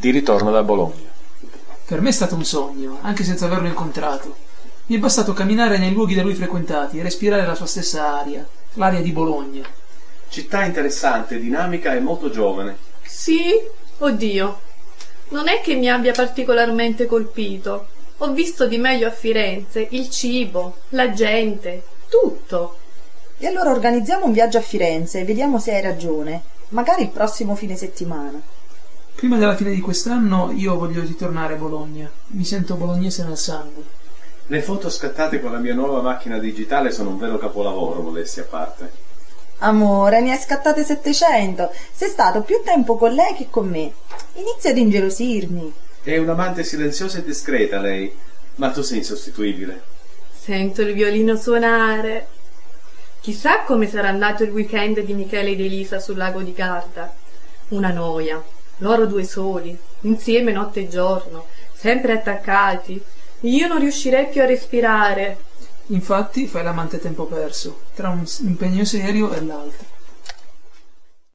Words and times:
di 0.00 0.10
ritorno 0.10 0.50
da 0.50 0.62
Bologna. 0.62 1.08
Per 1.84 2.00
me 2.00 2.08
è 2.08 2.12
stato 2.12 2.34
un 2.34 2.44
sogno, 2.44 2.98
anche 3.02 3.22
senza 3.22 3.44
averlo 3.44 3.68
incontrato. 3.68 4.34
Mi 4.86 4.96
è 4.96 4.98
bastato 4.98 5.34
camminare 5.34 5.76
nei 5.76 5.92
luoghi 5.92 6.14
da 6.14 6.22
lui 6.22 6.34
frequentati 6.34 6.98
e 6.98 7.02
respirare 7.02 7.44
la 7.44 7.54
sua 7.54 7.66
stessa 7.66 8.18
aria, 8.18 8.46
l'aria 8.74 9.02
di 9.02 9.12
Bologna. 9.12 9.62
Città 10.28 10.64
interessante, 10.64 11.38
dinamica 11.38 11.94
e 11.94 12.00
molto 12.00 12.30
giovane. 12.30 12.78
Sì? 13.02 13.52
Oddio. 13.98 14.60
Non 15.28 15.48
è 15.48 15.60
che 15.60 15.74
mi 15.74 15.90
abbia 15.90 16.12
particolarmente 16.12 17.04
colpito. 17.04 17.88
Ho 18.18 18.32
visto 18.32 18.66
di 18.66 18.78
meglio 18.78 19.06
a 19.06 19.12
Firenze 19.12 19.86
il 19.90 20.08
cibo, 20.08 20.78
la 20.90 21.12
gente, 21.12 21.84
tutto. 22.08 22.78
E 23.36 23.46
allora 23.46 23.70
organizziamo 23.70 24.24
un 24.24 24.32
viaggio 24.32 24.56
a 24.56 24.62
Firenze 24.62 25.20
e 25.20 25.24
vediamo 25.24 25.58
se 25.58 25.74
hai 25.74 25.82
ragione. 25.82 26.42
Magari 26.68 27.02
il 27.02 27.10
prossimo 27.10 27.54
fine 27.54 27.76
settimana. 27.76 28.40
Prima 29.20 29.36
della 29.36 29.54
fine 29.54 29.72
di 29.72 29.82
quest'anno 29.82 30.50
io 30.50 30.78
voglio 30.78 31.02
ritornare 31.02 31.52
a 31.52 31.56
Bologna. 31.58 32.10
Mi 32.28 32.42
sento 32.42 32.76
bolognese 32.76 33.22
nel 33.22 33.36
sangue. 33.36 33.82
Le 34.46 34.62
foto 34.62 34.88
scattate 34.88 35.42
con 35.42 35.52
la 35.52 35.58
mia 35.58 35.74
nuova 35.74 36.00
macchina 36.00 36.38
digitale 36.38 36.90
sono 36.90 37.10
un 37.10 37.18
vero 37.18 37.36
capolavoro, 37.36 38.00
modestia 38.00 38.44
a 38.44 38.46
parte. 38.46 38.90
Amore, 39.58 40.22
ne 40.22 40.32
hai 40.32 40.38
scattate 40.38 40.82
700. 40.82 41.70
Sei 41.92 42.08
stato 42.08 42.40
più 42.40 42.62
tempo 42.64 42.96
con 42.96 43.12
lei 43.12 43.34
che 43.34 43.48
con 43.50 43.68
me. 43.68 43.92
Inizia 44.36 44.70
ad 44.70 44.78
ingelosirmi. 44.78 45.70
È 46.02 46.16
un'amante 46.16 46.64
silenziosa 46.64 47.18
e 47.18 47.22
discreta 47.22 47.78
lei, 47.78 48.10
ma 48.54 48.70
tu 48.70 48.80
sei 48.80 48.96
insostituibile. 48.96 49.82
Sento 50.32 50.80
il 50.80 50.94
violino 50.94 51.36
suonare. 51.36 52.26
Chissà 53.20 53.64
come 53.64 53.86
sarà 53.86 54.08
andato 54.08 54.44
il 54.44 54.50
weekend 54.50 55.00
di 55.00 55.12
Michele 55.12 55.50
ed 55.50 55.60
Elisa 55.60 56.00
sul 56.00 56.16
lago 56.16 56.40
di 56.40 56.54
Garda. 56.54 57.12
Una 57.68 57.90
noia. 57.90 58.42
Loro 58.80 59.06
due 59.06 59.24
soli, 59.24 59.76
insieme 60.02 60.52
notte 60.52 60.80
e 60.80 60.88
giorno, 60.88 61.46
sempre 61.72 62.12
attaccati. 62.12 63.02
Io 63.40 63.66
non 63.66 63.78
riuscirei 63.78 64.28
più 64.28 64.42
a 64.42 64.46
respirare. 64.46 65.38
Infatti 65.86 66.46
fai 66.46 66.62
l'amante 66.62 66.98
tempo 66.98 67.24
perso, 67.24 67.80
tra 67.94 68.10
un 68.10 68.24
impegno 68.40 68.84
serio 68.84 69.32
e 69.32 69.40
l'altro. 69.42 69.86